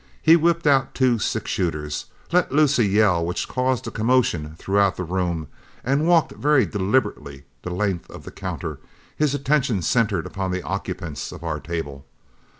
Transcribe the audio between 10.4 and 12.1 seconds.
the occupants of our table.